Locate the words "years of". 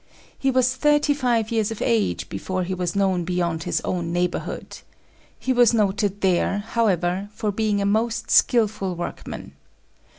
1.51-1.79